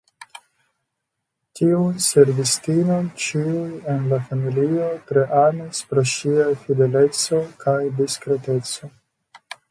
[1.57, 8.91] Tiun servistinon ĉiuj en la familio tre amis pro ŝia fideleco kaj diskreteco.